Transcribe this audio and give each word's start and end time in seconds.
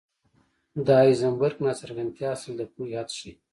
د 0.85 0.87
هایزنبرګ 1.01 1.57
ناڅرګندتیا 1.65 2.29
اصل 2.35 2.53
د 2.57 2.61
پوهې 2.73 2.93
حد 2.99 3.09
ښيي. 3.17 3.33